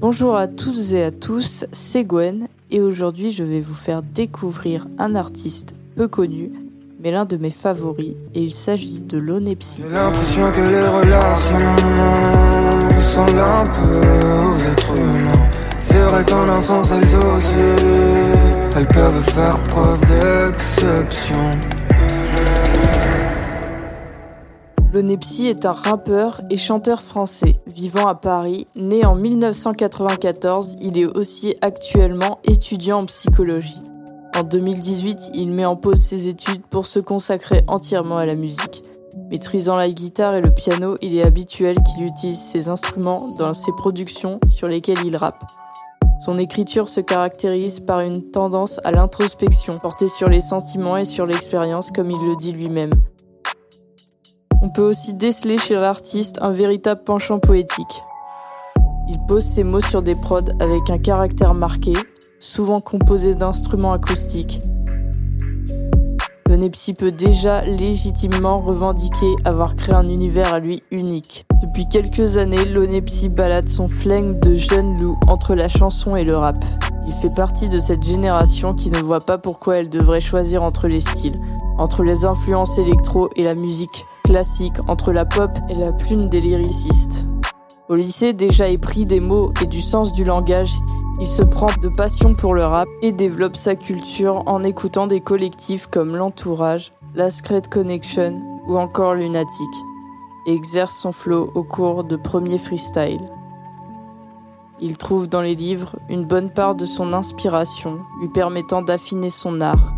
Bonjour 0.00 0.36
à 0.36 0.46
toutes 0.46 0.92
et 0.92 1.02
à 1.02 1.10
tous, 1.10 1.64
c'est 1.72 2.04
Gwen 2.04 2.46
et 2.70 2.80
aujourd'hui 2.80 3.32
je 3.32 3.42
vais 3.42 3.60
vous 3.60 3.74
faire 3.74 4.04
découvrir 4.04 4.86
un 4.96 5.16
artiste 5.16 5.74
peu 5.96 6.06
connu 6.06 6.52
mais 7.02 7.10
l'un 7.10 7.24
de 7.24 7.36
mes 7.36 7.50
favoris 7.50 8.14
et 8.32 8.40
il 8.40 8.54
s'agit 8.54 9.00
de 9.00 9.18
l'onepsie. 9.18 9.82
J'ai 9.82 9.92
l'impression 9.92 10.52
que 10.52 10.60
les 10.60 10.86
relations 10.86 11.76
sont 13.00 13.26
humains. 13.26 13.64
C'est 15.80 16.02
vrai 16.02 16.24
qu'en 16.24 16.52
un 16.52 16.60
sens 16.60 16.92
elles 16.92 17.16
aussi, 17.16 17.56
elles 18.76 18.86
peuvent 18.86 19.22
faire 19.34 19.60
preuve 19.64 20.00
d'exception. 20.02 20.77
Lonepsy 24.98 25.46
est 25.46 25.64
un 25.64 25.70
rappeur 25.70 26.40
et 26.50 26.56
chanteur 26.56 27.02
français 27.02 27.60
vivant 27.72 28.08
à 28.08 28.16
Paris. 28.16 28.66
Né 28.74 29.04
en 29.06 29.14
1994, 29.14 30.74
il 30.80 30.98
est 30.98 31.06
aussi 31.06 31.54
actuellement 31.60 32.38
étudiant 32.42 32.98
en 32.98 33.04
psychologie. 33.04 33.78
En 34.36 34.42
2018, 34.42 35.30
il 35.34 35.50
met 35.50 35.64
en 35.64 35.76
pause 35.76 36.00
ses 36.00 36.26
études 36.26 36.62
pour 36.68 36.86
se 36.86 36.98
consacrer 36.98 37.62
entièrement 37.68 38.16
à 38.16 38.26
la 38.26 38.34
musique. 38.34 38.82
Maîtrisant 39.30 39.76
la 39.76 39.88
guitare 39.88 40.34
et 40.34 40.40
le 40.40 40.52
piano, 40.52 40.96
il 41.00 41.14
est 41.14 41.22
habituel 41.22 41.76
qu'il 41.76 42.04
utilise 42.04 42.40
ces 42.40 42.68
instruments 42.68 43.36
dans 43.38 43.54
ses 43.54 43.70
productions 43.70 44.40
sur 44.50 44.66
lesquelles 44.66 45.04
il 45.04 45.16
rappe. 45.16 45.44
Son 46.24 46.38
écriture 46.38 46.88
se 46.88 47.00
caractérise 47.00 47.78
par 47.78 48.00
une 48.00 48.32
tendance 48.32 48.80
à 48.82 48.90
l'introspection, 48.90 49.78
portée 49.78 50.08
sur 50.08 50.28
les 50.28 50.40
sentiments 50.40 50.96
et 50.96 51.04
sur 51.04 51.24
l'expérience 51.24 51.92
comme 51.92 52.10
il 52.10 52.18
le 52.18 52.34
dit 52.34 52.50
lui-même. 52.50 52.94
On 54.68 54.70
peut 54.70 54.82
aussi 54.82 55.14
déceler 55.14 55.56
chez 55.56 55.76
l'artiste 55.76 56.40
un 56.42 56.50
véritable 56.50 57.02
penchant 57.02 57.38
poétique. 57.38 58.02
Il 59.08 59.18
pose 59.26 59.42
ses 59.42 59.64
mots 59.64 59.80
sur 59.80 60.02
des 60.02 60.14
prods 60.14 60.52
avec 60.60 60.90
un 60.90 60.98
caractère 60.98 61.54
marqué, 61.54 61.94
souvent 62.38 62.82
composé 62.82 63.34
d'instruments 63.34 63.94
acoustiques. 63.94 64.58
Le 66.50 66.56
Nepsi 66.56 66.92
peut 66.92 67.12
déjà 67.12 67.64
légitimement 67.64 68.58
revendiquer 68.58 69.36
avoir 69.46 69.74
créé 69.74 69.94
un 69.94 70.06
univers 70.06 70.52
à 70.52 70.58
lui 70.58 70.82
unique. 70.90 71.46
Depuis 71.62 71.88
quelques 71.88 72.36
années, 72.36 72.66
l'Onepsi 72.66 73.30
balade 73.30 73.70
son 73.70 73.88
flingue 73.88 74.38
de 74.38 74.54
jeune 74.54 75.00
loup 75.00 75.18
entre 75.28 75.54
la 75.54 75.68
chanson 75.68 76.14
et 76.14 76.24
le 76.24 76.36
rap. 76.36 76.62
Il 77.06 77.14
fait 77.14 77.34
partie 77.34 77.70
de 77.70 77.78
cette 77.78 78.02
génération 78.02 78.74
qui 78.74 78.90
ne 78.90 79.00
voit 79.00 79.24
pas 79.24 79.38
pourquoi 79.38 79.78
elle 79.78 79.88
devrait 79.88 80.20
choisir 80.20 80.62
entre 80.62 80.88
les 80.88 81.00
styles, 81.00 81.40
entre 81.78 82.02
les 82.02 82.26
influences 82.26 82.76
électro 82.76 83.30
et 83.34 83.44
la 83.44 83.54
musique 83.54 84.04
classique 84.28 84.76
entre 84.88 85.10
la 85.10 85.24
pop 85.24 85.50
et 85.70 85.74
la 85.74 85.90
plume 85.90 86.28
des 86.28 86.42
lyricistes. 86.42 87.26
Au 87.88 87.94
lycée, 87.94 88.34
déjà 88.34 88.68
épris 88.68 89.06
des 89.06 89.20
mots 89.20 89.54
et 89.62 89.66
du 89.66 89.80
sens 89.80 90.12
du 90.12 90.22
langage, 90.22 90.74
il 91.18 91.26
se 91.26 91.42
prend 91.42 91.70
de 91.80 91.88
passion 91.88 92.34
pour 92.34 92.52
le 92.52 92.62
rap 92.62 92.86
et 93.00 93.12
développe 93.12 93.56
sa 93.56 93.74
culture 93.74 94.42
en 94.44 94.62
écoutant 94.64 95.06
des 95.06 95.22
collectifs 95.22 95.86
comme 95.86 96.14
L'Entourage, 96.14 96.92
La 97.14 97.30
Secret 97.30 97.62
Connection 97.70 98.38
ou 98.66 98.76
encore 98.76 99.14
Lunatic, 99.14 99.70
et 100.46 100.52
exerce 100.52 100.98
son 100.98 101.10
flow 101.10 101.50
au 101.54 101.64
cours 101.64 102.04
de 102.04 102.16
premiers 102.16 102.58
freestyle. 102.58 103.30
Il 104.78 104.98
trouve 104.98 105.26
dans 105.26 105.40
les 105.40 105.54
livres 105.54 105.96
une 106.10 106.26
bonne 106.26 106.50
part 106.50 106.74
de 106.74 106.84
son 106.84 107.14
inspiration, 107.14 107.94
lui 108.20 108.28
permettant 108.28 108.82
d'affiner 108.82 109.30
son 109.30 109.62
art. 109.62 109.90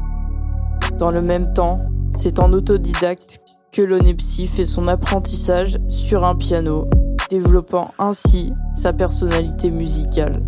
Dans 1.00 1.10
le 1.10 1.20
même 1.20 1.52
temps, 1.52 1.80
c'est 2.10 2.38
en 2.38 2.52
autodidacte 2.52 3.40
que 3.72 3.82
l'Onepsi 3.82 4.46
fait 4.46 4.64
son 4.64 4.88
apprentissage 4.88 5.78
sur 5.88 6.24
un 6.24 6.34
piano, 6.34 6.88
développant 7.28 7.92
ainsi 7.98 8.52
sa 8.72 8.92
personnalité 8.92 9.70
musicale. 9.70 10.42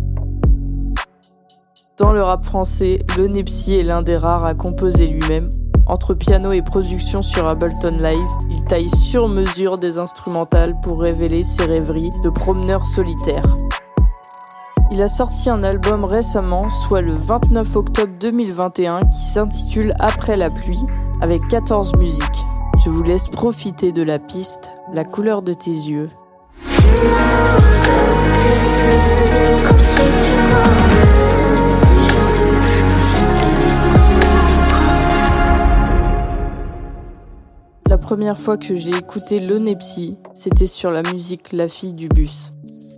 Dans 1.97 2.11
le 2.11 2.23
rap 2.23 2.43
français, 2.43 2.99
l'Onepsi 3.17 3.75
est 3.75 3.83
l'un 3.83 4.01
des 4.01 4.17
rares 4.17 4.45
à 4.45 4.55
composer 4.55 5.07
lui-même. 5.07 5.51
Entre 5.85 6.13
piano 6.13 6.51
et 6.51 6.61
production 6.61 7.21
sur 7.21 7.47
Ableton 7.47 7.97
Live, 7.97 8.27
il 8.49 8.63
taille 8.63 8.89
sur 8.89 9.27
mesure 9.27 9.77
des 9.77 9.97
instrumentales 9.97 10.75
pour 10.81 11.01
révéler 11.01 11.43
ses 11.43 11.65
rêveries 11.65 12.11
de 12.23 12.29
promeneur 12.29 12.85
solitaire. 12.85 13.43
Il 14.91 15.01
a 15.01 15.07
sorti 15.07 15.49
un 15.49 15.63
album 15.63 16.03
récemment, 16.03 16.69
soit 16.69 17.01
le 17.01 17.13
29 17.13 17.75
octobre 17.75 18.13
2021, 18.19 19.01
qui 19.01 19.21
s'intitule 19.21 19.93
Après 19.99 20.37
la 20.37 20.49
pluie, 20.49 20.85
avec 21.21 21.47
14 21.47 21.95
musiques. 21.95 22.45
Je 22.83 22.89
vous 22.89 23.03
laisse 23.03 23.29
profiter 23.29 23.93
de 23.93 24.03
la 24.03 24.19
piste, 24.19 24.73
la 24.91 25.05
couleur 25.05 25.41
de 25.41 25.53
tes 25.53 25.71
yeux. 25.71 26.09
La 37.87 37.97
première 37.97 38.37
fois 38.37 38.57
que 38.57 38.75
j'ai 38.75 38.89
écouté 38.89 39.39
l'Onepsi, 39.39 40.17
c'était 40.33 40.67
sur 40.67 40.91
la 40.91 41.03
musique 41.03 41.53
La 41.53 41.69
fille 41.69 41.93
du 41.93 42.09
bus. 42.09 42.51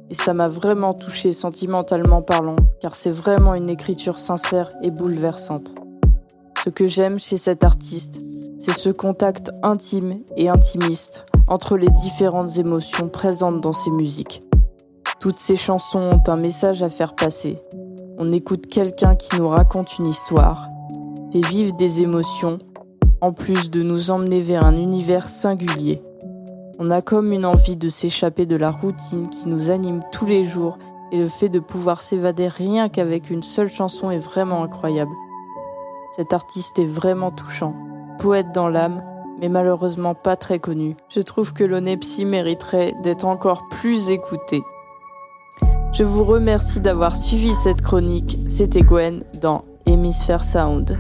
Et 0.10 0.16
ça 0.16 0.34
m'a 0.34 0.50
vraiment 0.50 0.96
touché 0.96 1.32
sentimentalement 1.32 2.24
parlant, 2.24 2.56
car 2.82 2.96
c'est 2.96 3.12
vraiment 3.12 3.54
une 3.54 3.70
écriture 3.70 4.18
sincère 4.18 4.70
et 4.82 4.90
bouleversante. 4.90 5.85
Ce 6.66 6.72
que 6.72 6.88
j'aime 6.88 7.20
chez 7.20 7.38
cet 7.38 7.64
artiste, 7.64 8.20
c'est 8.58 8.76
ce 8.76 8.90
contact 8.90 9.52
intime 9.62 10.22
et 10.36 10.50
intimiste 10.50 11.28
entre 11.48 11.78
les 11.78 11.92
différentes 11.92 12.58
émotions 12.58 13.08
présentes 13.08 13.62
dans 13.62 13.72
ses 13.72 13.92
musiques. 13.92 14.42
Toutes 15.20 15.38
ces 15.38 15.58
chansons 15.58 16.00
ont 16.00 16.24
un 16.26 16.38
message 16.38 16.82
à 16.82 16.90
faire 16.90 17.14
passer. 17.14 17.60
On 18.18 18.32
écoute 18.32 18.66
quelqu'un 18.66 19.14
qui 19.14 19.36
nous 19.38 19.48
raconte 19.48 20.00
une 20.00 20.08
histoire, 20.08 20.68
fait 21.32 21.46
vivre 21.46 21.76
des 21.76 22.02
émotions, 22.02 22.58
en 23.22 23.32
plus 23.32 23.70
de 23.70 23.84
nous 23.84 24.10
emmener 24.10 24.42
vers 24.42 24.66
un 24.66 24.76
univers 24.76 25.30
singulier. 25.30 26.02
On 26.80 26.90
a 26.90 27.04
comme 27.04 27.32
une 27.32 27.46
envie 27.46 27.78
de 27.78 27.90
s'échapper 27.90 28.48
de 28.48 28.56
la 28.56 28.72
routine 28.72 29.30
qui 29.30 29.48
nous 29.48 29.70
anime 29.70 30.00
tous 30.12 30.26
les 30.26 30.46
jours 30.46 30.80
et 31.12 31.20
le 31.20 31.28
fait 31.28 31.50
de 31.50 31.60
pouvoir 31.60 32.02
s'évader 32.02 32.48
rien 32.48 32.90
qu'avec 32.90 33.30
une 33.30 33.44
seule 33.44 33.70
chanson 33.70 34.10
est 34.10 34.18
vraiment 34.18 34.64
incroyable. 34.64 35.14
Cet 36.16 36.32
artiste 36.32 36.80
est 36.80 36.86
vraiment 36.86 37.32
touchant. 37.32 37.76
Poète 38.20 38.54
dans 38.54 38.70
l'âme, 38.70 39.04
mais 39.42 39.50
malheureusement 39.50 40.16
pas 40.16 40.38
très 40.38 40.60
connu. 40.60 40.96
Je 41.10 41.20
trouve 41.20 41.52
que 41.52 41.66
l'Onepsi 41.66 42.24
mériterait 42.24 42.94
d'être 43.04 43.26
encore 43.26 43.68
plus 43.68 44.10
écouté. 44.10 44.64
Je 45.92 46.06
vous 46.06 46.24
remercie 46.24 46.80
d'avoir 46.80 47.18
suivi 47.18 47.54
cette 47.54 47.82
chronique. 47.82 48.38
C'était 48.46 48.82
Gwen 48.82 49.24
dans 49.42 49.66
Hémisphère 49.86 50.46
Sound. 50.46 50.98